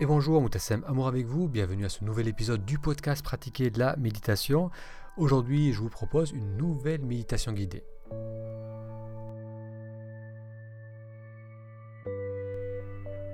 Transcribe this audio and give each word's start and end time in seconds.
Et 0.00 0.06
bonjour, 0.06 0.40
Moutassem 0.40 0.84
Amour 0.86 1.08
avec 1.08 1.26
vous, 1.26 1.48
bienvenue 1.48 1.84
à 1.84 1.88
ce 1.88 2.04
nouvel 2.04 2.28
épisode 2.28 2.64
du 2.64 2.78
podcast 2.78 3.20
Pratiquer 3.20 3.68
de 3.70 3.80
la 3.80 3.96
méditation. 3.96 4.70
Aujourd'hui, 5.16 5.72
je 5.72 5.80
vous 5.80 5.88
propose 5.88 6.30
une 6.30 6.56
nouvelle 6.56 7.04
méditation 7.04 7.50
guidée. 7.50 7.82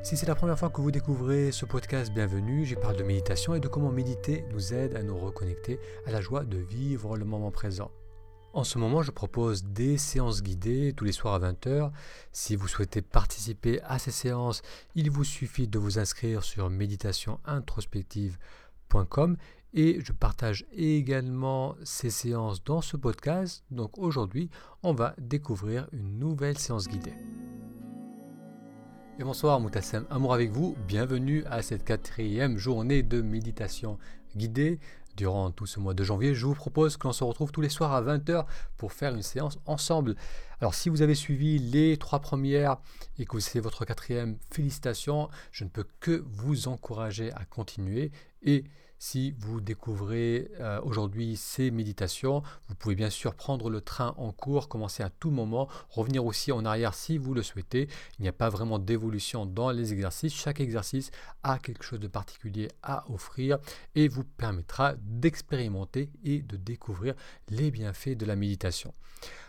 Si 0.03 0.17
c'est 0.17 0.25
la 0.25 0.35
première 0.35 0.59
fois 0.59 0.71
que 0.71 0.81
vous 0.81 0.91
découvrez 0.91 1.53
ce 1.53 1.67
podcast, 1.67 2.11
bienvenue. 2.11 2.65
J'y 2.65 2.77
parle 2.77 2.97
de 2.97 3.03
méditation 3.03 3.55
et 3.55 3.61
de 3.61 3.69
comment 3.69 3.93
méditer 3.93 4.47
nous 4.51 4.73
aide 4.73 4.97
à 4.97 5.03
nous 5.03 5.19
reconnecter 5.19 5.79
à 6.07 6.13
la 6.13 6.23
joie 6.23 6.45
de 6.45 6.57
vivre 6.57 7.19
le 7.19 7.27
moment 7.27 7.51
présent. 7.51 7.91
En 8.55 8.63
ce 8.63 8.79
moment, 8.79 9.03
je 9.03 9.11
propose 9.11 9.65
des 9.65 9.99
séances 9.99 10.41
guidées 10.41 10.93
tous 10.97 11.05
les 11.05 11.11
soirs 11.11 11.35
à 11.35 11.41
20h. 11.41 11.91
Si 12.31 12.55
vous 12.55 12.69
souhaitez 12.69 13.03
participer 13.03 13.83
à 13.83 13.99
ces 13.99 14.13
séances, 14.13 14.63
il 14.95 15.11
vous 15.11 15.25
suffit 15.25 15.67
de 15.67 15.77
vous 15.77 15.99
inscrire 15.99 16.45
sur 16.45 16.71
méditationintrospective.com 16.71 19.37
et 19.73 19.99
je 20.05 20.13
partage 20.13 20.67
également 20.71 21.75
ces 21.83 22.11
séances 22.11 22.63
dans 22.63 22.81
ce 22.81 22.97
podcast. 22.97 23.65
Donc 23.73 23.99
aujourd'hui, 23.99 24.51
on 24.85 24.95
va 24.95 25.17
découvrir 25.19 25.89
une 25.91 26.21
nouvelle 26.21 26.57
séance 26.57 26.87
guidée. 26.87 27.17
Et 29.19 29.25
bonsoir 29.25 29.59
Moutassem, 29.59 30.07
amour 30.11 30.33
avec 30.33 30.53
vous, 30.53 30.77
bienvenue 30.87 31.43
à 31.47 31.61
cette 31.61 31.83
quatrième 31.83 32.57
journée 32.57 33.03
de 33.03 33.21
méditation 33.21 33.99
guidée 34.37 34.79
durant 35.17 35.51
tout 35.51 35.67
ce 35.67 35.81
mois 35.81 35.95
de 35.95 36.05
janvier, 36.05 36.35
je 36.35 36.47
vous 36.47 36.55
propose 36.55 36.97
que 36.97 37.07
l'on 37.07 37.13
se 37.13 37.25
retrouve 37.25 37.53
tous 37.53 37.61
les 37.61 37.69
soirs 37.69 37.93
à 37.93 38.03
20h 38.03 38.47
pour 38.77 38.93
faire 38.93 39.15
une 39.15 39.23
séance 39.23 39.59
ensemble. 39.67 40.17
Alors 40.61 40.75
si 40.75 40.89
vous 40.89 41.03
avez 41.03 41.15
suivi 41.15 41.59
les 41.59 41.97
trois 41.97 42.21
premières 42.21 42.79
et 43.19 43.25
que 43.25 43.39
c'est 43.41 43.61
votre 43.61 43.85
quatrième, 43.85 44.39
félicitations, 44.51 45.29
je 45.53 45.65
ne 45.65 45.69
peux 45.69 45.87
que 46.01 46.25
vous 46.27 46.69
encourager 46.69 47.33
à 47.33 47.45
continuer 47.45 48.13
et 48.43 48.65
si 48.99 49.35
vous 49.39 49.61
découvrez 49.61 50.51
euh, 50.61 50.81
aujourd'hui 50.83 51.37
ces 51.37 51.71
méditations, 51.71 52.43
vous 52.69 52.75
pouvez 52.75 52.95
bien 52.95 53.11
sûr 53.11 53.35
prendre 53.35 53.71
le 53.71 53.81
train 53.81 54.15
en 54.17 54.33
cours, 54.33 54.69
commencer 54.69 55.03
à 55.03 55.11
tout 55.11 55.31
moment, 55.31 55.69
revenir 55.91 56.25
aussi 56.25 56.53
en 56.53 56.65
arrière 56.65 56.95
si 56.95 57.19
vous 57.19 57.35
le 57.35 57.43
souhaitez. 57.43 57.89
Il 58.19 58.23
n'y 58.23 58.29
a 58.29 58.33
pas 58.33 58.49
vraiment 58.49 58.79
d'évolution 58.79 59.47
dans 59.47 59.71
les 59.71 59.93
exercices. 59.93 60.35
Chaque 60.35 60.61
exercice 60.61 61.11
a 61.43 61.59
quelque 61.59 61.85
chose 61.85 62.01
de 62.01 62.09
particulier 62.09 62.69
à 62.83 63.05
offrir 63.11 63.59
et 63.95 64.09
vous 64.09 64.25
permettra 64.25 64.95
d'expérimenter 65.03 66.11
et 66.25 66.41
de 66.41 66.57
découvrir 66.57 67.15
les 67.51 67.71
bienfaits 67.71 68.17
de 68.17 68.27
la 68.27 68.37
méditation. 68.37 68.95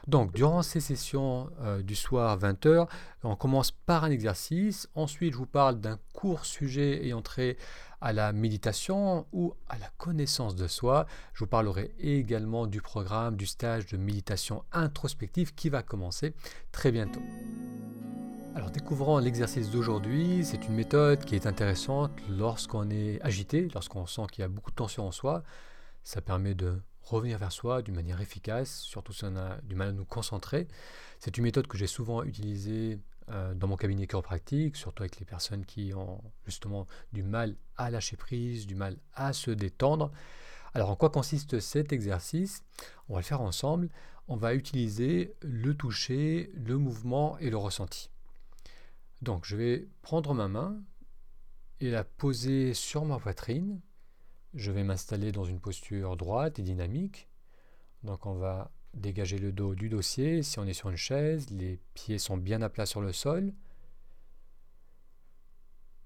Donc, 0.08 0.34
durant 0.34 0.62
ces 0.62 0.80
sessions 0.80 1.50
euh, 1.62 1.82
du 1.82 1.96
soir 1.96 2.38
20h, 2.38 2.88
on 3.24 3.36
commence 3.36 3.72
par 3.72 4.04
un 4.04 4.12
exercice. 4.12 4.88
Ensuite, 4.94 5.34
je 5.34 5.38
vous 5.38 5.48
parle 5.48 5.80
d'un 5.80 5.98
court 6.14 6.46
sujet 6.46 7.04
ayant 7.04 7.22
trait 7.22 7.58
à 8.06 8.14
la 8.14 8.34
méditation 8.34 9.26
ou 9.34 9.56
à 9.68 9.80
la 9.80 9.90
connaissance 9.98 10.56
de 10.56 10.68
soi. 10.68 11.08
Je 11.34 11.40
vous 11.40 11.48
parlerai 11.48 11.96
également 11.98 12.68
du 12.68 12.80
programme 12.80 13.36
du 13.36 13.48
stage 13.48 13.88
de 13.88 13.98
méditation 13.98 14.64
introspective 14.72 15.56
qui 15.56 15.70
va 15.70 15.82
commencer 15.82 16.36
très 16.72 16.92
bientôt. 16.92 17.24
Alors 18.54 18.70
découvrons 18.70 19.18
l'exercice 19.18 19.72
d'aujourd'hui. 19.72 20.46
C'est 20.46 20.68
une 20.68 20.76
méthode 20.76 21.26
qui 21.26 21.34
est 21.34 21.48
intéressante 21.48 22.12
lorsqu'on 22.30 22.92
est 22.92 23.20
agité, 23.24 23.70
lorsqu'on 23.74 24.06
sent 24.06 24.28
qu'il 24.32 24.44
y 24.44 24.46
a 24.46 24.50
beaucoup 24.50 24.70
de 24.70 24.76
tension 24.76 25.08
en 25.08 25.12
soi. 25.12 25.42
Ça 26.04 26.22
permet 26.22 26.54
de 26.54 26.80
revenir 27.02 27.40
vers 27.40 27.52
soi 27.52 27.82
d'une 27.82 27.96
manière 27.96 28.22
efficace, 28.22 28.82
surtout 28.82 29.14
si 29.14 29.26
on 29.26 29.36
a 29.36 29.58
du 29.64 29.74
mal 29.74 29.88
à 29.88 29.94
nous 29.94 30.06
concentrer. 30.06 30.68
C'est 31.18 31.40
une 31.40 31.44
méthode 31.44 31.66
que 31.66 31.76
j'ai 31.76 31.88
souvent 31.88 32.22
utilisée 32.22 33.00
dans 33.28 33.68
mon 33.68 33.76
cabinet 33.76 34.08
chiropratique, 34.08 34.76
surtout 34.76 35.04
avec 35.04 35.20
les 35.20 35.26
personnes 35.26 35.66
qui 35.66 35.94
ont 35.94 36.22
justement 36.46 36.88
du 37.12 37.24
mal 37.24 37.56
à 37.78 37.90
lâcher 37.90 38.18
prise, 38.18 38.68
du 38.68 38.76
mal 38.76 38.98
à 39.14 39.34
se 39.34 39.52
détendre. 39.52 40.12
Alors 40.74 40.90
en 40.90 40.96
quoi 40.96 41.10
consiste 41.10 41.60
cet 41.60 41.94
exercice? 41.94 42.64
On 43.10 43.14
va 43.14 43.22
le 43.22 43.26
faire 43.26 43.42
ensemble. 43.42 43.90
On 44.28 44.36
va 44.36 44.54
utiliser 44.56 45.36
le 45.42 45.74
toucher, 45.74 46.52
le 46.56 46.78
mouvement 46.78 47.38
et 47.40 47.50
le 47.50 47.58
ressenti. 47.58 48.10
Donc 49.22 49.46
je 49.46 49.56
vais 49.56 49.88
prendre 50.02 50.34
ma 50.34 50.48
main 50.48 50.82
et 51.80 51.90
la 51.90 52.04
poser 52.04 52.74
sur 52.74 53.06
ma 53.06 53.20
poitrine. 53.20 53.82
Je 54.54 54.72
vais 54.72 54.84
m'installer 54.84 55.32
dans 55.32 55.46
une 55.46 55.60
posture 55.60 56.18
droite 56.18 56.60
et 56.60 56.64
dynamique. 56.64 57.28
Donc 58.04 58.26
on 58.26 58.34
va 58.34 58.72
dégager 58.96 59.38
le 59.38 59.52
dos 59.52 59.76
du 59.76 59.90
dossier. 59.90 60.44
Si 60.44 60.60
on 60.60 60.66
est 60.66 60.74
sur 60.74 60.90
une 60.90 60.98
chaise, 60.98 61.50
les 61.50 61.80
pieds 61.94 62.18
sont 62.18 62.38
bien 62.38 62.62
à 62.62 62.70
plat 62.70 62.86
sur 62.86 63.02
le 63.02 63.14
sol. 63.14 63.54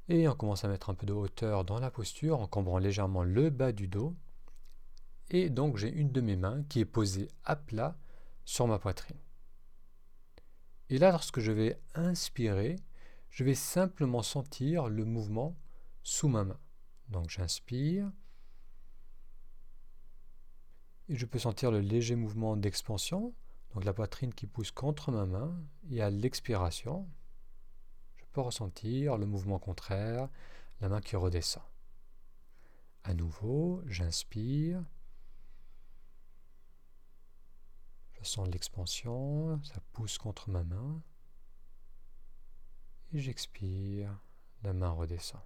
Et 0.10 0.28
on 0.28 0.36
commence 0.36 0.66
à 0.66 0.68
mettre 0.68 0.90
un 0.90 0.96
peu 0.96 1.06
de 1.06 1.14
hauteur 1.14 1.66
dans 1.66 1.80
la 1.80 1.92
posture 1.92 2.40
en 2.40 2.48
cambrant 2.48 2.80
légèrement 2.80 3.24
le 3.24 3.50
bas 3.50 3.72
du 3.72 3.88
dos. 3.88 4.16
Et 5.30 5.50
donc 5.50 5.78
j'ai 5.78 5.90
une 5.90 6.12
de 6.12 6.22
mes 6.22 6.36
mains 6.36 6.64
qui 6.68 6.80
est 6.80 6.86
posée 6.86 7.28
à 7.44 7.56
plat 7.56 7.96
sur 8.44 8.68
ma 8.68 8.80
poitrine. 8.80 9.20
Et 10.90 10.98
là, 10.98 11.12
lorsque 11.12 11.40
je 11.40 11.52
vais 11.52 11.80
inspirer, 11.94 12.76
je 13.30 13.44
vais 13.44 13.54
simplement 13.54 14.24
sentir 14.24 14.90
le 14.90 15.06
mouvement 15.06 15.56
sous 16.02 16.28
ma 16.28 16.44
main. 16.44 16.60
Donc 17.10 17.30
j'inspire. 17.30 18.12
Et 21.10 21.16
je 21.16 21.26
peux 21.26 21.40
sentir 21.40 21.72
le 21.72 21.80
léger 21.80 22.16
mouvement 22.16 22.56
d'expansion, 22.56 23.34
donc 23.74 23.84
la 23.84 23.94
poitrine 23.94 24.32
qui 24.32 24.46
pousse 24.46 24.70
contre 24.70 25.12
ma 25.12 25.26
main. 25.26 25.60
Et 25.90 26.04
à 26.04 26.12
l'expiration, 26.12 27.10
je 28.18 28.26
peux 28.32 28.42
ressentir 28.42 29.18
le 29.18 29.26
mouvement 29.26 29.58
contraire, 29.58 30.30
la 30.82 30.88
main 30.88 31.02
qui 31.02 31.16
redescend. 31.16 31.64
À 33.04 33.16
nouveau, 33.16 33.82
j'inspire. 33.88 34.84
Je 38.20 38.24
sens 38.24 38.48
l'expansion, 38.48 39.60
ça 39.64 39.82
pousse 39.94 40.20
contre 40.20 40.52
ma 40.52 40.64
main. 40.64 41.02
Et 43.14 43.20
j'expire, 43.20 44.16
la 44.62 44.74
main 44.74 44.92
redescend. 44.92 45.42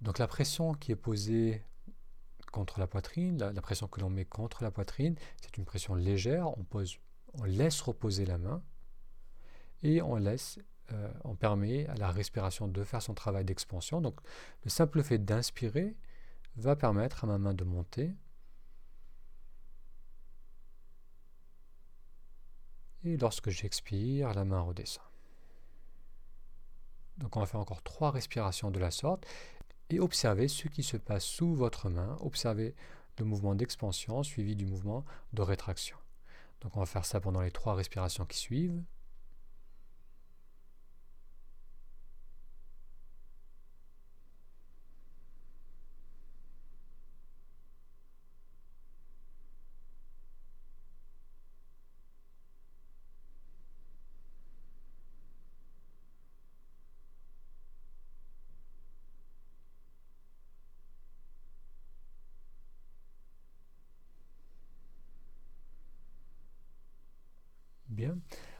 Donc 0.00 0.18
la 0.18 0.26
pression 0.26 0.72
qui 0.72 0.92
est 0.92 0.96
posée 0.96 1.62
contre 2.54 2.78
la 2.78 2.86
poitrine, 2.86 3.36
la, 3.36 3.60
pression 3.60 3.88
que 3.88 4.00
l'on 4.00 4.10
met 4.10 4.24
contre 4.24 4.62
la 4.62 4.70
poitrine, 4.70 5.16
c'est 5.42 5.56
une 5.56 5.64
pression 5.64 5.96
légère, 5.96 6.56
on, 6.56 6.62
pose, 6.62 6.98
on 7.32 7.42
laisse 7.42 7.80
reposer 7.80 8.24
la 8.24 8.38
main 8.38 8.62
et 9.82 10.00
on 10.00 10.14
laisse, 10.14 10.60
euh, 10.92 11.12
on 11.24 11.34
permet 11.34 11.88
à 11.88 11.94
la 11.96 12.12
respiration 12.12 12.68
de 12.68 12.84
faire 12.84 13.02
son 13.02 13.12
travail 13.12 13.44
d'expansion. 13.44 14.00
Donc 14.00 14.20
le 14.62 14.70
simple 14.70 15.02
fait 15.02 15.18
d'inspirer 15.18 15.96
va 16.54 16.76
permettre 16.76 17.24
à 17.24 17.26
ma 17.26 17.38
main 17.38 17.54
de 17.54 17.64
monter. 17.64 18.14
Et 23.02 23.16
lorsque 23.16 23.50
j'expire, 23.50 24.32
la 24.32 24.44
main 24.44 24.60
redescend. 24.60 25.04
Donc 27.18 27.36
on 27.36 27.40
va 27.40 27.46
faire 27.46 27.60
encore 27.60 27.82
trois 27.82 28.12
respirations 28.12 28.70
de 28.70 28.78
la 28.78 28.92
sorte 28.92 29.26
observez 29.98 30.48
ce 30.48 30.68
qui 30.68 30.82
se 30.82 30.96
passe 30.96 31.24
sous 31.24 31.54
votre 31.54 31.88
main. 31.88 32.16
Observez 32.20 32.74
le 33.18 33.24
mouvement 33.24 33.54
d'expansion 33.54 34.22
suivi 34.22 34.56
du 34.56 34.66
mouvement 34.66 35.04
de 35.32 35.42
rétraction. 35.42 35.96
Donc 36.60 36.76
on 36.76 36.80
va 36.80 36.86
faire 36.86 37.04
ça 37.04 37.20
pendant 37.20 37.42
les 37.42 37.50
trois 37.50 37.74
respirations 37.74 38.24
qui 38.24 38.38
suivent. 38.38 38.82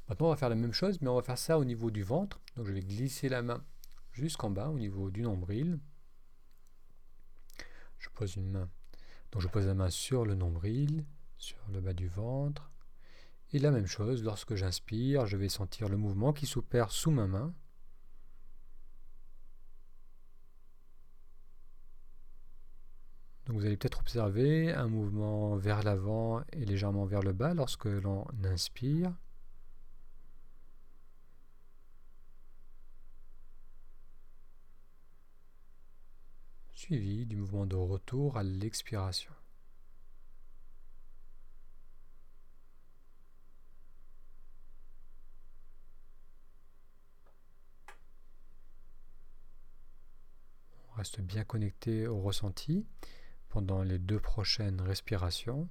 Maintenant, 0.08 0.28
on 0.28 0.30
va 0.30 0.36
faire 0.36 0.48
la 0.48 0.54
même 0.54 0.72
chose, 0.72 1.00
mais 1.00 1.08
on 1.08 1.16
va 1.16 1.22
faire 1.22 1.38
ça 1.38 1.58
au 1.58 1.64
niveau 1.64 1.90
du 1.90 2.02
ventre. 2.02 2.40
Donc, 2.56 2.66
je 2.66 2.72
vais 2.72 2.82
glisser 2.82 3.28
la 3.28 3.42
main 3.42 3.64
jusqu'en 4.12 4.50
bas, 4.50 4.68
au 4.68 4.78
niveau 4.78 5.10
du 5.10 5.22
nombril. 5.22 5.78
Je 7.98 8.08
pose 8.10 8.36
une 8.36 8.50
main. 8.50 8.68
Donc, 9.32 9.42
je 9.42 9.48
pose 9.48 9.66
la 9.66 9.74
main 9.74 9.90
sur 9.90 10.24
le 10.24 10.34
nombril, 10.34 11.04
sur 11.38 11.58
le 11.72 11.80
bas 11.80 11.94
du 11.94 12.08
ventre. 12.08 12.70
Et 13.52 13.58
la 13.58 13.70
même 13.70 13.86
chose, 13.86 14.22
lorsque 14.22 14.54
j'inspire, 14.56 15.26
je 15.26 15.36
vais 15.36 15.48
sentir 15.48 15.88
le 15.88 15.96
mouvement 15.96 16.32
qui 16.32 16.46
s'opère 16.46 16.90
sous 16.90 17.10
ma 17.10 17.26
main. 17.26 17.54
Donc 23.46 23.56
vous 23.56 23.66
allez 23.66 23.76
peut-être 23.76 24.00
observer 24.00 24.72
un 24.72 24.88
mouvement 24.88 25.56
vers 25.56 25.82
l'avant 25.82 26.42
et 26.52 26.64
légèrement 26.64 27.04
vers 27.04 27.20
le 27.20 27.32
bas 27.32 27.52
lorsque 27.52 27.84
l'on 27.84 28.26
inspire. 28.42 29.12
Suivi 36.84 37.24
du 37.24 37.36
mouvement 37.36 37.64
de 37.64 37.76
retour 37.76 38.36
à 38.36 38.42
l'expiration. 38.42 39.32
On 50.90 50.96
reste 50.96 51.22
bien 51.22 51.44
connecté 51.44 52.06
au 52.06 52.20
ressenti 52.20 52.86
pendant 53.48 53.82
les 53.82 53.98
deux 53.98 54.20
prochaines 54.20 54.82
respirations. 54.82 55.70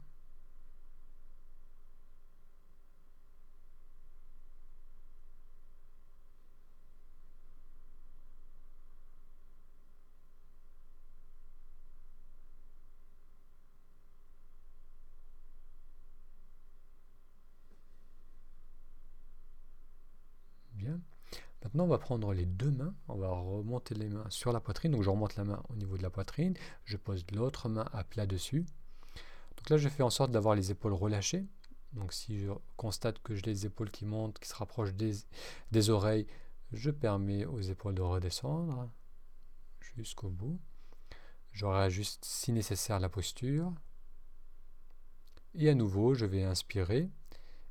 Maintenant, 21.73 21.85
on 21.85 21.87
va 21.87 21.97
prendre 21.97 22.33
les 22.33 22.45
deux 22.45 22.69
mains, 22.69 22.93
on 23.07 23.15
va 23.15 23.29
remonter 23.29 23.95
les 23.95 24.07
mains 24.07 24.29
sur 24.29 24.51
la 24.51 24.59
poitrine. 24.59 24.91
Donc, 24.91 25.01
je 25.01 25.09
remonte 25.09 25.35
la 25.37 25.43
main 25.43 25.63
au 25.69 25.75
niveau 25.75 25.97
de 25.97 26.03
la 26.03 26.11
poitrine, 26.11 26.53
je 26.85 26.97
pose 26.97 27.25
l'autre 27.33 27.67
main 27.67 27.89
à 27.93 28.03
plat 28.03 28.27
dessus. 28.27 28.63
Donc 29.57 29.69
là, 29.71 29.77
je 29.77 29.89
fais 29.89 30.03
en 30.03 30.11
sorte 30.11 30.29
d'avoir 30.29 30.53
les 30.53 30.69
épaules 30.69 30.93
relâchées. 30.93 31.47
Donc, 31.93 32.13
si 32.13 32.39
je 32.39 32.51
constate 32.77 33.17
que 33.23 33.33
j'ai 33.33 33.41
les 33.41 33.65
épaules 33.65 33.89
qui 33.89 34.05
montent, 34.05 34.37
qui 34.37 34.47
se 34.47 34.53
rapprochent 34.53 34.93
des, 34.93 35.13
des 35.71 35.89
oreilles, 35.89 36.27
je 36.73 36.91
permets 36.91 37.45
aux 37.45 37.61
épaules 37.61 37.95
de 37.95 38.03
redescendre 38.03 38.87
jusqu'au 39.95 40.29
bout. 40.29 40.59
Je 41.53 41.65
réajuste 41.65 42.23
si 42.23 42.51
nécessaire 42.51 42.99
la 42.99 43.09
posture. 43.09 43.73
Et 45.55 45.69
à 45.69 45.73
nouveau, 45.73 46.13
je 46.13 46.25
vais 46.27 46.43
inspirer 46.43 47.09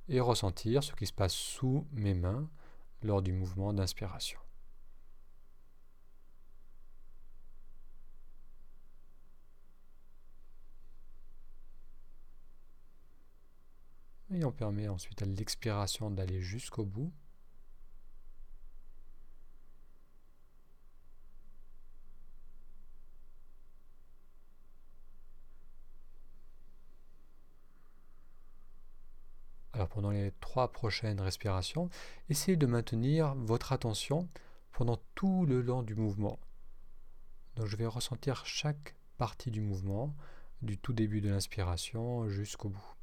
et 0.09 0.19
ressentir 0.19 0.83
ce 0.83 0.93
qui 0.93 1.07
se 1.07 1.13
passe 1.13 1.35
sous 1.35 1.87
mes 1.93 2.15
mains 2.15 2.49
lors 3.03 3.23
du 3.23 3.33
mouvement 3.33 3.73
d'inspiration. 3.73 4.39
Et 14.31 14.45
on 14.45 14.53
permet 14.53 14.89
ensuite 14.89 15.21
à 15.21 15.27
l'expiration 15.27 16.11
d'aller 16.11 16.41
jusqu'au 16.41 16.85
bout. 16.87 17.13
Pendant 29.89 30.11
les 30.11 30.33
trois 30.41 30.73
prochaines 30.73 31.21
respirations, 31.21 31.89
essayez 32.29 32.57
de 32.57 32.67
maintenir 32.67 33.35
votre 33.35 33.73
attention 33.73 34.29
pendant 34.73 34.99
tout 35.15 35.47
le 35.47 35.61
long 35.61 35.83
du 35.83 35.95
mouvement. 35.95 36.39
Je 37.63 37.77
vais 37.77 37.87
ressentir 37.87 38.47
chaque 38.47 38.95
partie 39.19 39.51
du 39.51 39.61
mouvement, 39.61 40.15
du 40.63 40.79
tout 40.79 40.93
début 40.93 41.21
de 41.21 41.29
l'inspiration 41.29 42.29
jusqu'au 42.29 42.71
bout. 42.71 42.95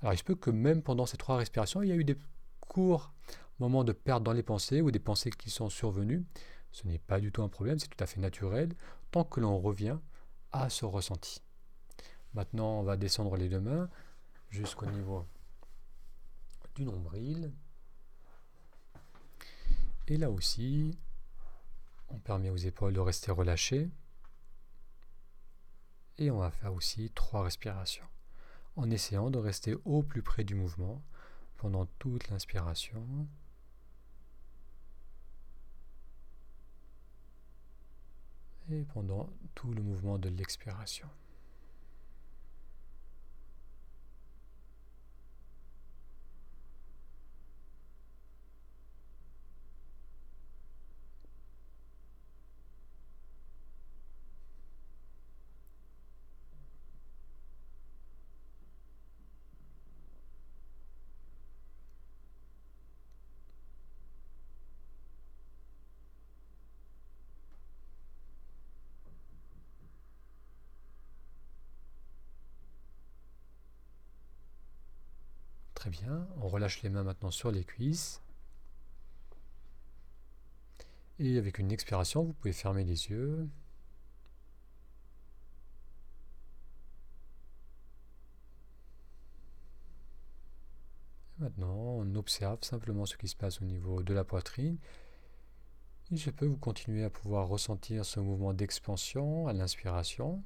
Alors 0.00 0.12
il 0.12 0.18
se 0.18 0.24
peut 0.24 0.34
que 0.34 0.50
même 0.50 0.82
pendant 0.82 1.06
ces 1.06 1.16
trois 1.16 1.36
respirations, 1.36 1.82
il 1.82 1.88
y 1.88 1.92
a 1.92 1.96
eu 1.96 2.04
des 2.04 2.16
courts 2.60 3.12
moments 3.58 3.84
de 3.84 3.92
perte 3.92 4.22
dans 4.22 4.32
les 4.32 4.42
pensées 4.42 4.80
ou 4.80 4.90
des 4.90 4.98
pensées 4.98 5.30
qui 5.30 5.50
sont 5.50 5.70
survenues. 5.70 6.24
Ce 6.72 6.86
n'est 6.86 6.98
pas 6.98 7.20
du 7.20 7.30
tout 7.30 7.42
un 7.42 7.48
problème, 7.48 7.78
c'est 7.78 7.88
tout 7.88 8.02
à 8.02 8.06
fait 8.06 8.20
naturel, 8.20 8.74
tant 9.10 9.24
que 9.24 9.40
l'on 9.40 9.58
revient 9.58 9.98
à 10.52 10.68
ce 10.68 10.84
ressenti. 10.84 11.40
Maintenant, 12.34 12.80
on 12.80 12.82
va 12.82 12.96
descendre 12.96 13.36
les 13.36 13.48
deux 13.48 13.60
mains 13.60 13.88
jusqu'au 14.50 14.86
niveau 14.86 15.24
du 16.74 16.84
nombril. 16.84 17.52
Et 20.08 20.16
là 20.16 20.30
aussi, 20.30 20.98
on 22.08 22.18
permet 22.18 22.50
aux 22.50 22.56
épaules 22.56 22.92
de 22.92 23.00
rester 23.00 23.30
relâchées. 23.30 23.88
Et 26.18 26.30
on 26.30 26.38
va 26.38 26.50
faire 26.50 26.74
aussi 26.74 27.10
trois 27.14 27.44
respirations 27.44 28.04
en 28.76 28.90
essayant 28.90 29.30
de 29.30 29.38
rester 29.38 29.76
au 29.84 30.02
plus 30.02 30.22
près 30.22 30.44
du 30.44 30.54
mouvement 30.54 31.02
pendant 31.56 31.86
toute 31.98 32.28
l'inspiration. 32.28 33.04
Et 38.70 38.82
pendant 38.94 39.28
tout 39.54 39.72
le 39.72 39.82
mouvement 39.82 40.18
de 40.18 40.28
l'expiration. 40.30 41.08
Très 75.84 75.90
bien. 75.90 76.26
On 76.40 76.48
relâche 76.48 76.80
les 76.80 76.88
mains 76.88 77.02
maintenant 77.02 77.30
sur 77.30 77.50
les 77.50 77.62
cuisses. 77.62 78.22
Et 81.18 81.36
avec 81.36 81.58
une 81.58 81.70
expiration, 81.70 82.24
vous 82.24 82.32
pouvez 82.32 82.54
fermer 82.54 82.84
les 82.84 83.10
yeux. 83.10 83.46
maintenant, 91.36 91.74
on 91.74 92.14
observe 92.14 92.60
simplement 92.62 93.04
ce 93.04 93.18
qui 93.18 93.28
se 93.28 93.36
passe 93.36 93.60
au 93.60 93.66
niveau 93.66 94.02
de 94.02 94.14
la 94.14 94.24
poitrine. 94.24 94.78
Et 96.10 96.16
je 96.16 96.30
peux 96.30 96.46
vous 96.46 96.56
continuer 96.56 97.04
à 97.04 97.10
pouvoir 97.10 97.46
ressentir 97.46 98.06
ce 98.06 98.20
mouvement 98.20 98.54
d'expansion 98.54 99.48
à 99.48 99.52
l'inspiration. 99.52 100.42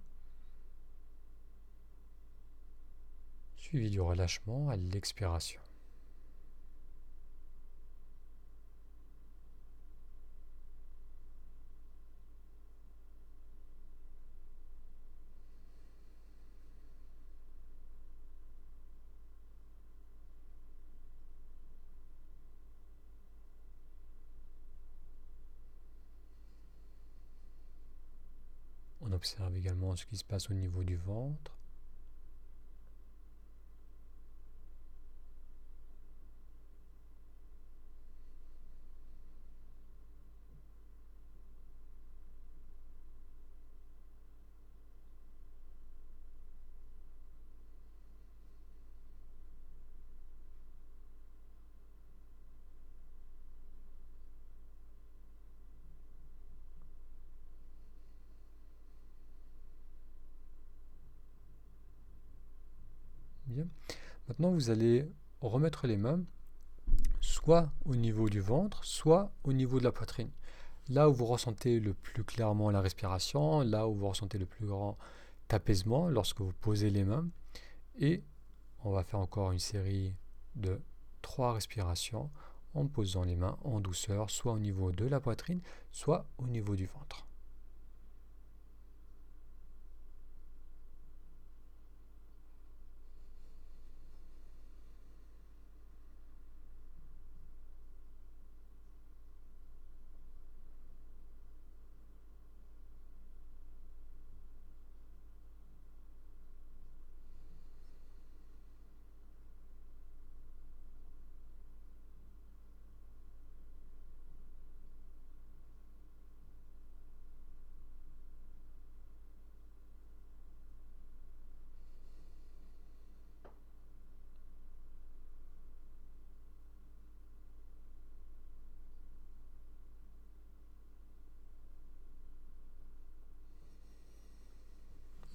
Suivi 3.69 3.91
du 3.91 4.01
relâchement 4.01 4.71
à 4.71 4.77
l'expiration. 4.77 5.61
On 29.03 29.13
observe 29.13 29.55
également 29.59 29.95
ce 29.95 30.07
qui 30.07 30.17
se 30.17 30.25
passe 30.25 30.49
au 30.49 30.55
niveau 30.55 30.85
du 30.85 30.97
ventre. 30.97 31.58
Maintenant, 64.29 64.51
vous 64.51 64.71
allez 64.71 65.09
remettre 65.41 65.87
les 65.87 65.97
mains 65.97 66.21
soit 67.21 67.71
au 67.85 67.97
niveau 67.97 68.29
du 68.29 68.41
ventre, 68.41 68.85
soit 68.85 69.33
au 69.45 69.53
niveau 69.53 69.79
de 69.79 69.85
la 69.85 69.93
poitrine. 69.93 70.31
Là 70.89 71.09
où 71.09 71.15
vous 71.15 71.27
ressentez 71.27 71.81
le 71.81 71.95
plus 71.95 72.25
clairement 72.25 72.71
la 72.71 72.81
respiration, 72.81 73.61
là 73.61 73.87
où 73.87 73.95
vous 73.95 74.09
ressentez 74.09 74.39
le 74.39 74.47
plus 74.47 74.67
grand 74.67 74.97
apaisement 75.51 76.09
lorsque 76.09 76.41
vous 76.41 76.53
posez 76.61 76.91
les 76.91 77.05
mains. 77.05 77.29
Et 77.99 78.23
on 78.85 78.91
va 78.91 79.03
faire 79.03 79.21
encore 79.21 79.53
une 79.53 79.59
série 79.59 80.15
de 80.55 80.81
trois 81.23 81.53
respirations 81.53 82.31
en 82.75 82.87
posant 82.87 83.25
les 83.25 83.37
mains 83.37 83.57
en 83.65 83.81
douceur, 83.81 84.31
soit 84.31 84.53
au 84.53 84.59
niveau 84.59 84.93
de 84.93 85.07
la 85.07 85.21
poitrine, 85.21 85.61
soit 85.91 86.27
au 86.39 86.47
niveau 86.47 86.77
du 86.77 86.87
ventre. 86.87 87.28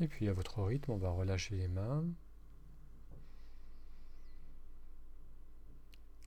Et 0.03 0.07
puis 0.09 0.27
à 0.27 0.33
votre 0.33 0.61
rythme, 0.61 0.91
on 0.91 0.97
va 0.97 1.11
relâcher 1.11 1.55
les 1.55 1.69
mains. 1.69 2.03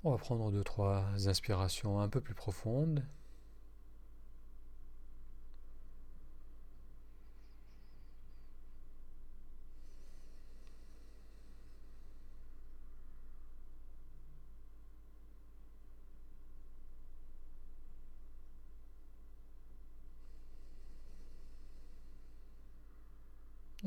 On 0.03 0.13
va 0.13 0.17
prendre 0.17 0.51
deux, 0.51 0.65
trois 0.65 1.29
inspirations 1.29 2.01
un 2.01 2.09
peu 2.09 2.23
plus 2.23 2.33
profondes. 2.33 3.05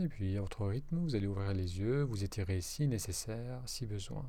Et 0.02 0.08
puis, 0.08 0.38
à 0.38 0.42
votre 0.42 0.66
rythme, 0.66 0.98
vous 0.98 1.16
allez 1.16 1.28
ouvrir 1.28 1.54
les 1.54 1.80
yeux, 1.80 2.04
vous 2.04 2.24
étirez 2.24 2.62
si 2.62 2.88
nécessaire, 2.88 3.62
si 3.66 3.86
besoin. 3.86 4.26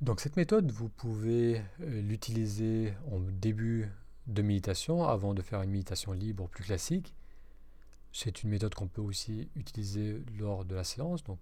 Donc 0.00 0.20
cette 0.20 0.36
méthode, 0.36 0.70
vous 0.70 0.88
pouvez 0.88 1.62
euh, 1.82 2.00
l'utiliser 2.00 2.94
en 3.12 3.20
début 3.20 3.86
de 4.26 4.42
méditation, 4.42 5.04
avant 5.04 5.34
de 5.34 5.42
faire 5.42 5.60
une 5.62 5.70
méditation 5.70 6.12
libre 6.12 6.48
plus 6.48 6.64
classique. 6.64 7.14
C'est 8.12 8.42
une 8.42 8.50
méthode 8.50 8.74
qu'on 8.74 8.88
peut 8.88 9.02
aussi 9.02 9.50
utiliser 9.56 10.24
lors 10.38 10.64
de 10.64 10.74
la 10.74 10.84
séance, 10.84 11.22
donc 11.22 11.38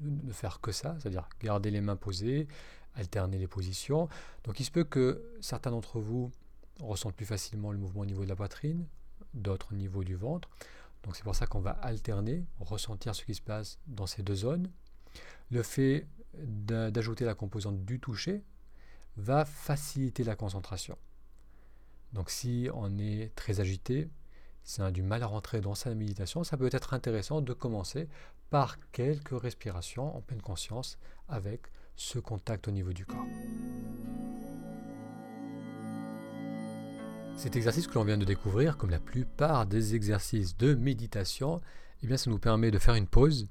ne 0.00 0.32
faire 0.32 0.60
que 0.60 0.70
ça, 0.70 0.96
c'est-à-dire 1.00 1.28
garder 1.40 1.70
les 1.70 1.80
mains 1.80 1.96
posées, 1.96 2.46
alterner 2.94 3.36
les 3.36 3.48
positions. 3.48 4.08
Donc 4.44 4.60
il 4.60 4.64
se 4.64 4.70
peut 4.70 4.84
que 4.84 5.22
certains 5.40 5.72
d'entre 5.72 5.98
vous 5.98 6.30
ressentent 6.80 7.16
plus 7.16 7.26
facilement 7.26 7.72
le 7.72 7.78
mouvement 7.78 8.02
au 8.02 8.06
niveau 8.06 8.22
de 8.22 8.28
la 8.28 8.36
poitrine, 8.36 8.86
d'autres 9.38 9.72
au 9.72 9.76
niveau 9.76 10.04
du 10.04 10.14
ventre. 10.14 10.48
Donc 11.02 11.16
c'est 11.16 11.22
pour 11.22 11.34
ça 11.34 11.46
qu'on 11.46 11.60
va 11.60 11.70
alterner, 11.70 12.44
ressentir 12.60 13.14
ce 13.14 13.24
qui 13.24 13.34
se 13.34 13.42
passe 13.42 13.78
dans 13.86 14.06
ces 14.06 14.22
deux 14.22 14.34
zones. 14.34 14.70
Le 15.50 15.62
fait 15.62 16.06
d'ajouter 16.34 17.24
la 17.24 17.34
composante 17.34 17.84
du 17.84 18.00
toucher 18.00 18.44
va 19.16 19.44
faciliter 19.44 20.24
la 20.24 20.36
concentration. 20.36 20.96
Donc 22.12 22.30
si 22.30 22.68
on 22.74 22.98
est 22.98 23.34
très 23.34 23.60
agité, 23.60 24.08
si 24.64 24.80
on 24.80 24.84
a 24.84 24.90
du 24.90 25.02
mal 25.02 25.22
à 25.22 25.26
rentrer 25.26 25.60
dans 25.60 25.74
sa 25.74 25.94
méditation, 25.94 26.44
ça 26.44 26.56
peut 26.56 26.68
être 26.72 26.94
intéressant 26.94 27.40
de 27.40 27.52
commencer 27.52 28.08
par 28.50 28.78
quelques 28.92 29.38
respirations 29.40 30.16
en 30.16 30.20
pleine 30.20 30.42
conscience 30.42 30.98
avec 31.28 31.62
ce 31.96 32.18
contact 32.18 32.68
au 32.68 32.70
niveau 32.70 32.92
du 32.92 33.04
corps. 33.04 33.26
Cet 37.38 37.54
exercice 37.54 37.86
que 37.86 37.94
l'on 37.94 38.02
vient 38.02 38.18
de 38.18 38.24
découvrir, 38.24 38.76
comme 38.76 38.90
la 38.90 38.98
plupart 38.98 39.64
des 39.64 39.94
exercices 39.94 40.56
de 40.56 40.74
méditation, 40.74 41.60
eh 42.02 42.08
bien, 42.08 42.16
ça 42.16 42.30
nous 42.30 42.40
permet 42.40 42.72
de 42.72 42.80
faire 42.80 42.96
une 42.96 43.06
pause, 43.06 43.46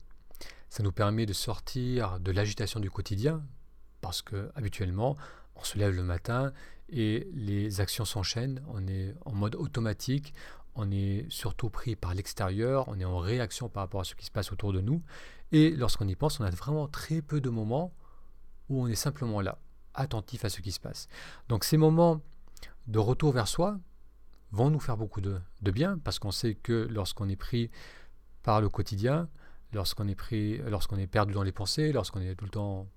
ça 0.69 0.83
nous 0.83 0.91
permet 0.91 1.25
de 1.25 1.31
sortir 1.31 2.19
de 2.19 2.33
l'agitation 2.33 2.81
du 2.81 2.91
quotidien, 2.91 3.41
parce 4.01 4.21
que 4.21 4.51
habituellement, 4.55 5.15
on 5.55 5.63
se 5.63 5.77
lève 5.77 5.95
le 5.95 6.03
matin 6.03 6.51
et 6.89 7.29
les 7.33 7.79
actions 7.79 8.03
s'enchaînent, 8.03 8.61
on 8.67 8.85
est 8.89 9.15
en 9.23 9.31
mode 9.31 9.55
automatique, 9.55 10.33
on 10.75 10.91
est 10.91 11.25
surtout 11.29 11.69
pris 11.69 11.95
par 11.95 12.13
l'extérieur, 12.13 12.89
on 12.89 12.99
est 12.99 13.05
en 13.05 13.19
réaction 13.19 13.69
par 13.69 13.83
rapport 13.83 14.01
à 14.01 14.03
ce 14.03 14.15
qui 14.15 14.25
se 14.25 14.31
passe 14.31 14.51
autour 14.51 14.73
de 14.73 14.81
nous, 14.81 15.01
et 15.53 15.71
lorsqu'on 15.71 16.09
y 16.09 16.15
pense, 16.17 16.41
on 16.41 16.43
a 16.43 16.49
vraiment 16.49 16.89
très 16.89 17.21
peu 17.21 17.39
de 17.39 17.49
moments 17.49 17.93
où 18.67 18.83
on 18.83 18.87
est 18.87 18.95
simplement 18.95 19.39
là, 19.39 19.59
attentif 19.93 20.43
à 20.43 20.49
ce 20.49 20.59
qui 20.59 20.73
se 20.73 20.79
passe. 20.81 21.07
Donc 21.47 21.63
ces 21.63 21.77
moments 21.77 22.21
de 22.87 22.99
retour 22.99 23.31
vers 23.31 23.47
soi 23.47 23.79
vont 24.51 24.69
nous 24.69 24.79
faire 24.79 24.97
beaucoup 24.97 25.21
de, 25.21 25.39
bien 25.61 25.97
parce 25.99 26.19
qu'on 26.19 26.31
sait 26.31 26.55
que 26.55 26.87
lorsqu'on 26.89 27.29
est 27.29 27.35
pris 27.35 27.69
par 28.43 28.61
le 28.61 28.69
quotidien, 28.69 29.29
lorsqu'on 29.73 30.07
est 30.07 30.15
pris, 30.15 30.57
lorsqu'on 30.59 30.97
est 30.97 31.07
perdu 31.07 31.33
dans 31.33 31.43
les 31.43 31.51
pensées, 31.51 31.91
lorsqu'on 31.91 32.21
est 32.21 32.35
tout 32.35 32.45
le 32.45 32.51
temps 32.51 32.87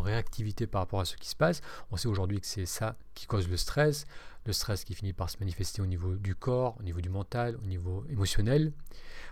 réactivité 0.00 0.66
par 0.66 0.82
rapport 0.82 1.00
à 1.00 1.04
ce 1.04 1.16
qui 1.16 1.28
se 1.28 1.36
passe, 1.36 1.60
on 1.90 1.96
sait 1.96 2.08
aujourd'hui 2.08 2.40
que 2.40 2.46
c'est 2.46 2.66
ça 2.66 2.96
qui 3.14 3.26
cause 3.26 3.48
le 3.48 3.56
stress, 3.56 4.06
le 4.46 4.52
stress 4.52 4.84
qui 4.84 4.94
finit 4.94 5.12
par 5.12 5.28
se 5.30 5.36
manifester 5.40 5.82
au 5.82 5.86
niveau 5.86 6.16
du 6.16 6.34
corps, 6.34 6.76
au 6.78 6.82
niveau 6.82 7.00
du 7.00 7.10
mental, 7.10 7.58
au 7.62 7.66
niveau 7.66 8.04
émotionnel. 8.08 8.72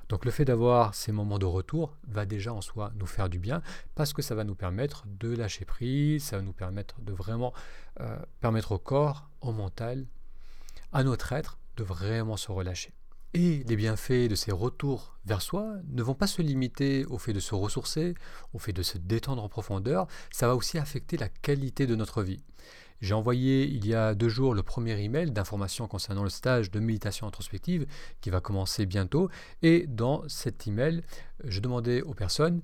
Donc 0.08 0.24
le 0.24 0.30
fait 0.30 0.44
d'avoir 0.44 0.94
ces 0.94 1.10
moments 1.10 1.38
de 1.38 1.46
retour 1.46 1.96
va 2.06 2.26
déjà 2.26 2.52
en 2.52 2.60
soi 2.60 2.92
nous 2.96 3.06
faire 3.06 3.28
du 3.28 3.38
bien 3.38 3.62
parce 3.94 4.12
que 4.12 4.22
ça 4.22 4.34
va 4.34 4.44
nous 4.44 4.54
permettre 4.54 5.04
de 5.06 5.34
lâcher 5.34 5.64
prise, 5.64 6.22
ça 6.22 6.36
va 6.36 6.42
nous 6.42 6.52
permettre 6.52 7.00
de 7.00 7.12
vraiment 7.12 7.52
euh, 8.00 8.18
permettre 8.40 8.72
au 8.72 8.78
corps, 8.78 9.28
au 9.40 9.52
mental, 9.52 10.06
à 10.92 11.02
notre 11.02 11.32
être 11.32 11.58
de 11.76 11.84
vraiment 11.84 12.36
se 12.36 12.52
relâcher. 12.52 12.92
Et 13.38 13.62
les 13.68 13.76
bienfaits 13.76 14.30
de 14.30 14.34
ces 14.34 14.50
retours 14.50 15.14
vers 15.26 15.42
soi 15.42 15.74
ne 15.90 16.02
vont 16.02 16.14
pas 16.14 16.26
se 16.26 16.40
limiter 16.40 17.04
au 17.04 17.18
fait 17.18 17.34
de 17.34 17.38
se 17.38 17.54
ressourcer, 17.54 18.14
au 18.54 18.58
fait 18.58 18.72
de 18.72 18.82
se 18.82 18.96
détendre 18.96 19.44
en 19.44 19.48
profondeur, 19.50 20.06
ça 20.30 20.46
va 20.46 20.56
aussi 20.56 20.78
affecter 20.78 21.18
la 21.18 21.28
qualité 21.28 21.86
de 21.86 21.94
notre 21.94 22.22
vie. 22.22 22.42
J'ai 23.02 23.12
envoyé 23.12 23.66
il 23.66 23.86
y 23.86 23.94
a 23.94 24.14
deux 24.14 24.30
jours 24.30 24.54
le 24.54 24.62
premier 24.62 24.98
email 25.02 25.32
d'information 25.32 25.86
concernant 25.86 26.22
le 26.22 26.30
stage 26.30 26.70
de 26.70 26.80
méditation 26.80 27.26
introspective 27.26 27.84
qui 28.22 28.30
va 28.30 28.40
commencer 28.40 28.86
bientôt. 28.86 29.28
Et 29.60 29.86
dans 29.86 30.26
cet 30.28 30.66
email, 30.66 31.02
je 31.44 31.60
demandais 31.60 32.00
aux 32.00 32.14
personnes 32.14 32.62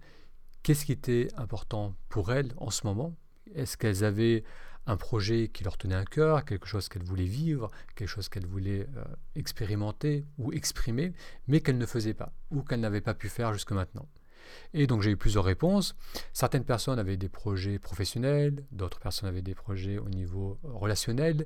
qu'est-ce 0.63 0.87
qui 0.87 0.93
était 0.93 1.29
important 1.37 1.95
pour 2.09 2.33
elles 2.33 2.55
en 2.57 2.71
ce 2.71 2.87
moment? 2.87 3.15
Est-ce 3.55 3.77
qu'elles 3.77 4.05
avaient 4.05 4.43
un 4.87 4.97
projet 4.97 5.49
qui 5.49 5.65
leur 5.65 5.77
tenait 5.77 5.95
à 5.95 6.05
cœur, 6.05 6.45
quelque 6.45 6.67
chose 6.67 6.89
qu'elles 6.89 7.05
voulaient 7.05 7.25
vivre, 7.25 7.71
quelque 7.95 8.09
chose 8.09 8.29
qu'elles 8.29 8.47
voulaient 8.47 8.87
euh, 8.97 9.05
expérimenter 9.37 10.27
ou 10.39 10.53
exprimer, 10.53 11.13
mais 11.47 11.61
qu'elles 11.61 11.79
ne 11.79 11.87
faisaient 11.87 12.15
pas 12.15 12.33
ou 12.51 12.63
qu'elles 12.63 12.81
n'avaient 12.81 13.01
pas 13.01 13.15
pu 13.15 13.29
faire 13.29 13.53
jusque 13.53 13.73
maintenant. 13.73 14.09
Et 14.75 14.87
donc 14.87 15.03
j'ai 15.03 15.11
eu 15.11 15.17
plusieurs 15.17 15.45
réponses. 15.45 15.95
Certaines 16.33 16.65
personnes 16.65 16.99
avaient 16.99 17.17
des 17.17 17.29
projets 17.29 17.79
professionnels, 17.79 18.65
d'autres 18.71 19.01
personnes 19.01 19.29
avaient 19.29 19.43
des 19.43 19.55
projets 19.55 19.99
au 19.99 20.09
niveau 20.09 20.59
relationnel. 20.63 21.45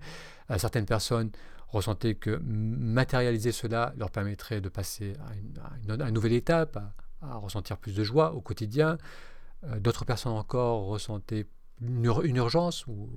Euh, 0.50 0.58
certaines 0.58 0.86
personnes 0.86 1.30
ressentaient 1.68 2.14
que 2.14 2.40
matérialiser 2.42 3.52
cela 3.52 3.92
leur 3.96 4.10
permettrait 4.10 4.60
de 4.60 4.68
passer 4.68 5.14
à 5.20 6.04
une, 6.06 6.14
nouvelle 6.14 6.32
étape, 6.32 6.78
à, 7.20 7.36
ressentir 7.36 7.76
plus 7.76 7.94
de 7.94 8.04
joie 8.04 8.32
au 8.32 8.40
quotidien. 8.40 8.98
Euh, 9.64 9.78
d'autres 9.80 10.04
personnes 10.04 10.32
encore 10.32 10.86
ressentaient 10.86 11.46
une, 11.80 12.37
urgence 12.37 12.87
ou, 12.87 13.11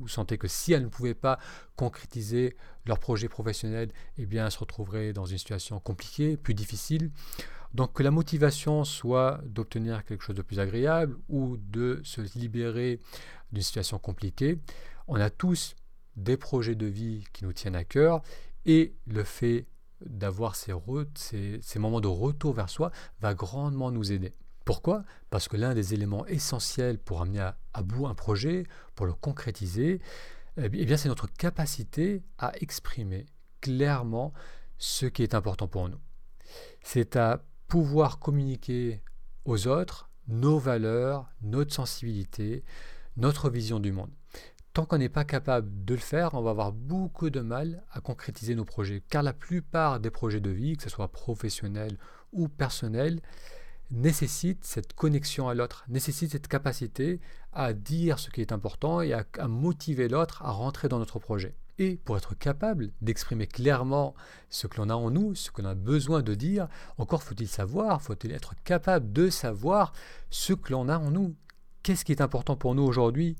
ou, 0.00 0.06
que 0.38 0.48
si 0.48 0.72
elles 0.72 0.82
ne 0.82 0.88
pouvaient 0.88 1.14
pas 1.14 1.38
concrétiser 1.76 2.56
leur 2.86 2.98
projet 2.98 3.28
professionnel, 3.28 3.90
eh 4.18 4.26
bien, 4.26 4.44
elles 4.44 4.52
se 4.52 4.58
retrouveraient 4.58 5.12
dans 5.12 5.24
une 5.24 5.38
situation 5.38 5.80
compliquée, 5.80 6.36
plus 6.36 6.54
difficile. 6.54 7.10
Donc 7.74 7.94
que 7.94 8.02
la 8.02 8.10
motivation 8.10 8.84
soit 8.84 9.40
d'obtenir 9.46 10.04
quelque 10.04 10.22
chose 10.22 10.36
de 10.36 10.42
plus 10.42 10.60
agréable 10.60 11.16
ou 11.28 11.56
de 11.56 12.00
se 12.04 12.20
libérer 12.38 13.00
d'une 13.52 13.62
situation 13.62 13.98
compliquée, 13.98 14.58
on 15.08 15.16
a 15.16 15.30
tous 15.30 15.74
des 16.16 16.36
projets 16.36 16.74
de 16.74 16.86
vie 16.86 17.24
qui 17.32 17.44
nous 17.44 17.52
tiennent 17.52 17.76
à 17.76 17.84
cœur 17.84 18.20
et 18.66 18.94
le 19.06 19.24
fait 19.24 19.66
d'avoir 20.04 20.56
ces, 20.56 20.74
ces 21.62 21.78
moments 21.78 22.00
de 22.00 22.08
retour 22.08 22.52
vers 22.52 22.68
soi 22.68 22.90
va 23.20 23.34
grandement 23.34 23.90
nous 23.90 24.12
aider. 24.12 24.34
Pourquoi? 24.64 25.04
Parce 25.30 25.48
que 25.48 25.56
l'un 25.56 25.74
des 25.74 25.94
éléments 25.94 26.26
essentiels 26.26 26.98
pour 26.98 27.20
amener 27.20 27.50
à, 27.72 27.82
bout 27.82 28.06
un 28.06 28.14
projet, 28.14 28.64
pour 28.94 29.06
le 29.06 29.12
concrétiser, 29.12 30.00
eh 30.56 30.68
bien 30.68 30.96
c'est 30.96 31.08
notre 31.08 31.32
capacité 31.32 32.22
à 32.38 32.52
exprimer 32.60 33.26
clairement 33.60 34.32
ce 34.78 35.06
qui 35.06 35.22
est 35.22 35.34
important 35.34 35.68
pour 35.68 35.88
nous. 35.88 36.00
C'est 36.82 37.16
à 37.16 37.44
pouvoir 37.68 38.18
communiquer 38.18 39.02
aux 39.44 39.66
autres 39.66 40.10
nos 40.28 40.58
valeurs, 40.58 41.28
notre 41.40 41.72
sensibilité, 41.72 42.64
notre 43.16 43.50
vision 43.50 43.80
du 43.80 43.92
monde. 43.92 44.10
Tant 44.72 44.86
qu'on 44.86 44.98
n'est 44.98 45.08
pas 45.08 45.24
capable 45.24 45.84
de 45.84 45.94
le 45.94 46.00
faire, 46.00 46.32
on 46.34 46.40
va 46.40 46.50
avoir 46.50 46.72
beaucoup 46.72 47.28
de 47.28 47.40
mal 47.40 47.84
à 47.90 48.00
concrétiser 48.00 48.54
nos 48.54 48.64
projets. 48.64 49.02
Car 49.10 49.22
la 49.22 49.34
plupart 49.34 50.00
des 50.00 50.10
projets 50.10 50.40
de 50.40 50.50
vie, 50.50 50.76
que 50.76 50.82
ce 50.82 50.88
soit 50.88 51.12
professionnel 51.12 51.98
ou 52.32 52.48
personnel, 52.48 53.20
nécessitent 53.92 54.64
cette 54.64 54.94
connexion 54.94 55.48
à 55.48 55.54
l'autre, 55.54 55.84
nécessitent 55.88 56.32
cette 56.32 56.48
capacité 56.48 57.20
à 57.52 57.72
dire 57.72 58.18
ce 58.18 58.30
qui 58.30 58.40
est 58.40 58.52
important 58.52 59.00
et 59.00 59.12
à, 59.12 59.24
à 59.38 59.48
motiver 59.48 60.08
l'autre 60.08 60.42
à 60.42 60.50
rentrer 60.50 60.88
dans 60.88 60.98
notre 60.98 61.18
projet. 61.18 61.54
Et 61.78 61.96
pour 61.96 62.16
être 62.16 62.34
capable 62.34 62.92
d'exprimer 63.00 63.46
clairement 63.46 64.14
ce 64.50 64.66
que 64.66 64.76
l'on 64.78 64.90
a 64.90 64.94
en 64.94 65.10
nous, 65.10 65.34
ce 65.34 65.50
qu'on 65.50 65.64
a 65.64 65.74
besoin 65.74 66.22
de 66.22 66.34
dire, 66.34 66.68
encore 66.98 67.22
faut-il 67.22 67.48
savoir, 67.48 68.02
faut-il 68.02 68.32
être 68.32 68.54
capable 68.64 69.12
de 69.12 69.30
savoir 69.30 69.92
ce 70.30 70.52
que 70.52 70.72
l'on 70.72 70.88
a 70.88 70.98
en 70.98 71.10
nous. 71.10 71.34
Qu'est-ce 71.82 72.04
qui 72.04 72.12
est 72.12 72.20
important 72.20 72.56
pour 72.56 72.74
nous 72.74 72.82
aujourd'hui? 72.82 73.36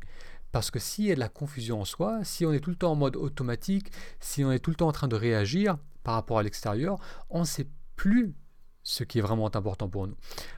Parce 0.51 0.71
que 0.71 0.79
s'il 0.79 1.07
y 1.07 1.13
a 1.13 1.15
de 1.15 1.21
la 1.21 1.29
confusion 1.29 1.81
en 1.81 1.85
soi, 1.85 2.25
si 2.25 2.45
on 2.45 2.53
est 2.53 2.61
tout 2.61 2.71
le 2.71 2.77
temps 2.77 2.93
en 2.93 2.97
mode 2.97 3.17
automatique, 3.17 3.93
si 4.21 4.45
on 4.45 4.53
est 4.53 4.59
tout 4.59 4.71
le 4.71 4.77
temps 4.77 4.89
en 4.89 4.93
train 4.93 5.09
de 5.09 5.17
réagir 5.17 5.79
par 6.03 6.15
rapport 6.15 6.39
à 6.39 6.43
l'extérieur, 6.43 6.99
on 7.31 7.41
ne 7.41 7.47
sait 7.47 7.69
plus 7.97 8.35
ce 8.83 9.05
qui 9.05 9.19
est 9.19 9.23
vraiment 9.23 9.47
important 9.55 9.89
pour 9.89 10.07
nous. 10.07 10.17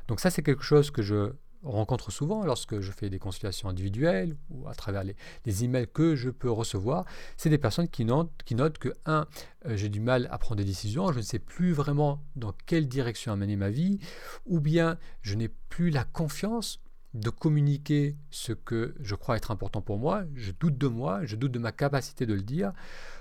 Donc 0.09 0.21
ça, 0.21 0.31
c'est 0.31 0.43
quelque 0.43 0.65
chose 0.65 0.91
que 0.91 1.03
je 1.03 1.33
rencontre 1.65 2.11
souvent 2.11 2.45
lorsque 2.45 2.81
je 2.81 2.93
fais 2.93 3.09
des 3.09 3.19
consultations 3.19 3.69
individuelles 3.69 4.37
ou 4.51 4.69
à 4.69 4.75
travers 4.75 5.03
les, 5.03 5.65
emails 5.65 5.89
que 5.93 6.15
je 6.15 6.31
peux 6.31 6.51
recevoir. 6.51 7.05
C'est 7.37 7.51
des 7.51 7.59
personnes 7.59 7.89
qui 7.89 8.05
notent, 8.05 8.31
qui 8.45 8.55
notent 8.55 8.79
que, 8.79 8.91
un, 9.07 9.27
euh, 9.67 9.77
j'ai 9.77 9.89
du 9.89 10.01
mal 10.01 10.29
à 10.31 10.39
prendre 10.39 10.57
des 10.57 10.65
décisions, 10.65 11.11
je 11.13 11.19
ne 11.19 11.23
sais 11.23 11.39
plus 11.39 11.73
vraiment 11.73 12.23
dans 12.37 12.53
quelle 12.67 12.89
direction 12.89 13.33
amener 13.33 13.57
ma 13.57 13.71
vie, 13.71 13.99
ou 14.47 14.61
bien 14.61 14.99
je 15.23 15.35
n'ai 15.35 15.49
plus 15.49 15.91
la 15.91 16.05
confiance 16.05 16.81
de 17.15 17.31
communiquer 17.31 18.17
ce 18.31 18.53
que 18.53 18.95
je 19.01 19.15
crois 19.15 19.37
être 19.37 19.53
important 19.53 19.81
pour 19.81 19.99
moi, 19.99 20.25
je 20.35 20.51
doute 20.51 20.77
de 20.77 20.89
moi, 20.89 21.25
je 21.25 21.37
doute 21.37 21.53
de 21.53 21.61
ma 21.61 21.71
capacité 21.71 22.27
de 22.27 22.35
le 22.35 22.43
dire. 22.43 22.73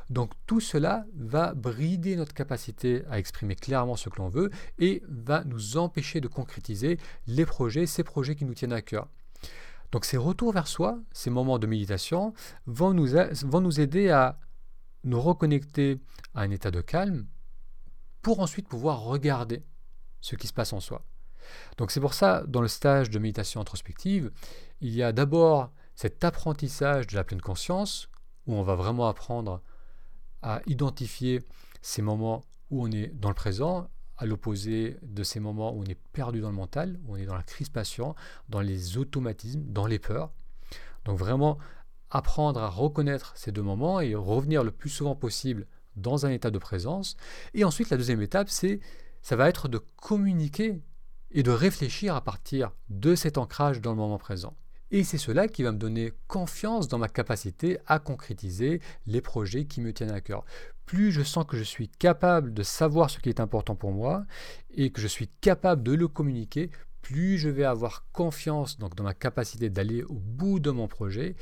Donc 0.10 0.34
tout 0.48 0.60
cela 0.60 1.06
va 1.16 1.54
brider 1.54 2.16
notre 2.16 2.34
capacité 2.34 3.04
à 3.10 3.20
exprimer 3.20 3.56
clairement 3.56 3.96
ce 3.96 4.10
que 4.10 4.18
l'on 4.18 4.30
veut 4.30 4.50
et 4.80 5.04
va 5.08 5.44
nous 5.44 5.78
empêcher 5.78 6.22
de 6.22 6.28
concrétiser 6.28 6.98
les 7.28 7.46
projets, 7.46 7.86
ces 7.86 8.04
projets 8.04 8.36
qui 8.36 8.46
nous 8.46 8.56
tiennent 8.56 8.74
à 8.74 8.82
cœur. 8.82 9.08
Donc 9.92 10.06
ces 10.06 10.18
retours 10.18 10.52
vers 10.52 10.68
soi, 10.68 11.00
ces 11.12 11.30
moments 11.30 11.60
de 11.60 11.68
méditation 11.68 12.34
vont 12.66 12.94
nous, 12.96 13.80
aider 13.80 14.10
à 14.10 14.40
nous 15.04 15.22
reconnecter 15.22 16.00
à 16.34 16.42
un 16.42 16.50
état 16.50 16.72
de 16.72 16.82
calme 16.82 17.28
pour 18.24 18.40
ensuite 18.40 18.68
pouvoir 18.68 19.02
regarder 19.02 19.62
ce 20.20 20.36
qui 20.36 20.48
se 20.48 20.54
passe 20.54 20.74
en 20.74 20.80
soi. 20.80 21.06
Donc 21.77 21.92
c'est 21.92 22.00
pour 22.00 22.14
ça, 22.14 22.44
dans 22.48 22.62
le 22.62 22.68
stage 22.68 23.10
de 23.10 23.20
méditation 23.20 23.62
introspective, 23.62 24.32
il 24.82 24.94
y 24.94 25.03
a 25.03 25.12
d'abord 25.12 25.72
cet 25.96 26.24
apprentissage 26.24 27.08
de 27.08 27.16
la 27.16 27.24
pleine 27.24 27.42
conscience, 27.42 28.10
où 28.48 28.56
on 28.56 28.64
va 28.64 28.75
vraiment 28.75 29.08
apprendre 29.08 29.62
à 30.42 30.62
identifier 30.68 31.42
ces 31.82 32.01
moments 32.01 32.44
où 32.70 32.84
on 32.84 32.92
est 32.92 33.08
dans 33.08 33.29
le 33.29 33.36
présent, 33.36 33.90
à 34.18 34.25
l'opposé 34.25 34.98
de 35.01 35.24
ces 35.24 35.40
moments 35.40 35.74
où 35.74 35.82
on 35.82 35.86
est 35.86 36.00
perdu 36.14 36.42
dans 36.42 36.50
le 36.50 36.56
mental, 36.56 37.00
où 37.06 37.14
on 37.14 37.18
est 37.18 37.25
dans 37.25 37.36
la 37.36 37.44
crispation, 37.44 38.16
dans 38.50 38.62
les 38.62 38.98
automatismes, 38.98 39.64
dans 39.66 39.88
les 39.88 40.00
peurs. 40.00 40.32
Donc 41.06 41.18
vraiment 41.18 41.58
apprendre 42.10 42.62
à 42.62 42.70
reconnaître 42.70 43.34
ces 43.36 43.51
deux 43.51 43.62
moments 43.62 44.00
et 44.00 44.16
revenir 44.16 44.64
le 44.64 44.72
plus 44.72 44.90
souvent 44.90 45.16
possible 45.16 45.66
dans 45.96 46.25
un 46.25 46.29
état 46.29 46.51
de 46.51 46.60
présence. 46.60 47.18
Et 47.53 47.64
ensuite, 47.64 47.90
la 47.90 47.98
deuxième 47.98 48.22
étape, 48.22 48.50
c'est 48.50 48.79
ça 49.22 49.36
va 49.36 49.50
être 49.50 49.68
de 49.68 49.77
communiquer 49.77 50.82
et 51.33 51.43
de 51.43 51.51
réfléchir 51.51 52.15
à 52.15 52.22
partir 52.22 52.72
de 52.89 53.15
cet 53.15 53.37
ancrage 53.37 53.81
dans 53.81 53.91
le 53.91 53.98
moment 53.98 54.17
présent. 54.17 54.55
Et 54.91 55.03
c'est 55.03 55.17
cela 55.17 55.48
qui 55.48 55.63
va 55.63 55.72
me 55.72 55.79
donner 55.79 56.13
confiance 56.27 56.87
dans 56.87 57.00
ma 57.00 57.07
capacité 57.07 57.79
à 57.87 57.98
concrétiser 57.98 58.79
les 59.07 59.22
projets 59.22 59.65
qui 59.65 59.81
me 59.81 59.91
tiennent 59.91 60.11
à 60.11 60.22
cœur. 60.22 60.46
Plus 60.85 61.11
je 61.11 61.24
sens 61.24 61.46
que 61.48 61.57
je 61.57 61.63
suis 61.63 61.89
capable 61.89 62.53
de 62.53 62.61
savoir 62.61 63.09
ce 63.09 63.17
qui 63.17 63.29
est 63.29 63.39
important 63.39 63.75
pour 63.75 63.91
moi 63.91 64.25
et 64.75 64.91
que 64.91 65.01
je 65.01 65.07
suis 65.07 65.29
capable 65.41 65.81
de 65.81 65.93
le 65.93 66.07
communiquer, 66.07 66.69
plus 67.01 67.37
je 67.39 67.50
vais 67.50 67.63
avoir 67.63 68.05
confiance 68.11 68.77
donc, 68.77 68.96
dans 68.96 69.03
ma 69.03 69.15
capacité 69.15 69.72
d'aller 69.72 70.03
au 70.03 70.13
bout 70.13 70.59
de 70.59 70.69
mon 70.69 70.87
projet, 70.87 71.35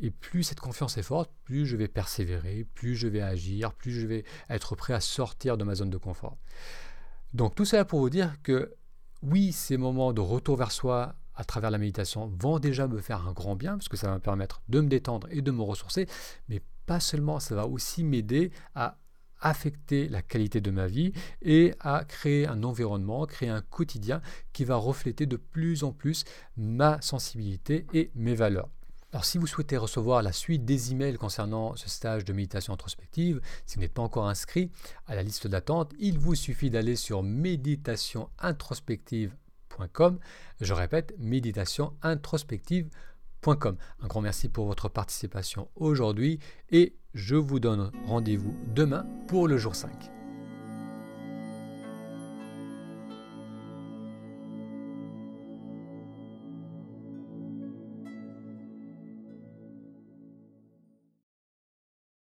et 0.00 0.10
plus 0.10 0.42
cette 0.42 0.60
confiance 0.60 0.98
est 0.98 1.02
forte, 1.02 1.30
plus 1.44 1.64
je 1.64 1.76
vais 1.76 1.88
persévérer, 1.88 2.66
plus 2.74 2.96
je 2.96 3.06
vais 3.06 3.22
agir, 3.22 3.72
plus 3.72 3.92
je 3.92 4.06
vais 4.06 4.24
être 4.50 4.74
prêt 4.74 4.94
à 4.94 5.00
sortir 5.00 5.56
de 5.56 5.64
ma 5.64 5.76
zone 5.76 5.90
de 5.90 5.96
confort. 5.96 6.36
Donc 7.34 7.54
tout 7.54 7.64
cela 7.64 7.84
pour 7.84 8.00
vous 8.00 8.10
dire 8.10 8.34
que 8.42 8.74
oui, 9.22 9.52
ces 9.52 9.76
moments 9.76 10.12
de 10.12 10.20
retour 10.20 10.56
vers 10.56 10.72
soi 10.72 11.14
à 11.34 11.44
travers 11.44 11.70
la 11.70 11.78
méditation 11.78 12.32
vont 12.38 12.58
déjà 12.58 12.88
me 12.88 12.98
faire 12.98 13.26
un 13.26 13.32
grand 13.32 13.56
bien, 13.56 13.72
parce 13.72 13.88
que 13.88 13.96
ça 13.96 14.08
va 14.08 14.14
me 14.14 14.20
permettre 14.20 14.62
de 14.68 14.80
me 14.80 14.88
détendre 14.88 15.28
et 15.30 15.42
de 15.42 15.50
me 15.50 15.62
ressourcer, 15.62 16.06
mais 16.48 16.62
pas 16.86 17.00
seulement, 17.00 17.40
ça 17.40 17.54
va 17.54 17.66
aussi 17.66 18.04
m'aider 18.04 18.52
à 18.74 18.98
affecter 19.40 20.08
la 20.08 20.22
qualité 20.22 20.60
de 20.60 20.70
ma 20.70 20.86
vie 20.86 21.12
et 21.42 21.74
à 21.80 22.04
créer 22.04 22.46
un 22.46 22.62
environnement, 22.62 23.26
créer 23.26 23.50
un 23.50 23.60
quotidien 23.60 24.22
qui 24.52 24.64
va 24.64 24.76
refléter 24.76 25.26
de 25.26 25.36
plus 25.36 25.84
en 25.84 25.92
plus 25.92 26.24
ma 26.56 27.00
sensibilité 27.02 27.86
et 27.92 28.10
mes 28.14 28.34
valeurs. 28.34 28.70
Alors 29.12 29.24
si 29.24 29.38
vous 29.38 29.46
souhaitez 29.46 29.76
recevoir 29.76 30.20
la 30.22 30.32
suite 30.32 30.64
des 30.64 30.90
emails 30.92 31.16
concernant 31.16 31.76
ce 31.76 31.88
stage 31.88 32.24
de 32.24 32.32
méditation 32.32 32.72
introspective, 32.72 33.40
si 33.64 33.76
vous 33.76 33.82
n'êtes 33.82 33.94
pas 33.94 34.02
encore 34.02 34.26
inscrit 34.28 34.68
à 35.06 35.14
la 35.14 35.22
liste 35.22 35.46
d'attente, 35.46 35.92
il 35.98 36.18
vous 36.18 36.34
suffit 36.34 36.70
d'aller 36.70 36.96
sur 36.96 37.22
méditationintrospective.com. 37.22 40.18
Je 40.60 40.74
répète, 40.74 41.14
méditationintrospective.com. 41.18 43.76
Un 44.02 44.06
grand 44.06 44.20
merci 44.20 44.48
pour 44.48 44.66
votre 44.66 44.88
participation 44.88 45.68
aujourd'hui 45.76 46.40
et 46.70 46.96
je 47.14 47.36
vous 47.36 47.60
donne 47.60 47.92
rendez-vous 48.06 48.56
demain 48.74 49.06
pour 49.28 49.46
le 49.46 49.56
jour 49.56 49.76
5. 49.76 50.15